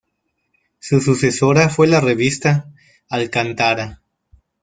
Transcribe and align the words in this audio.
Su 0.79 0.99
sucesora 0.99 1.69
fue 1.69 1.85
la 1.85 2.01
revista 2.01 2.65
"Al-Qantara". 3.09 4.01